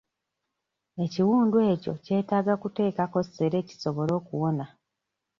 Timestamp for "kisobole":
3.67-4.11